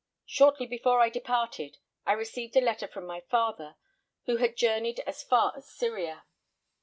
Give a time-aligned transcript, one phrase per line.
[0.25, 3.75] Shortly before I departed, I received a letter from my father,
[4.25, 6.25] who had journeyed as far as Syria.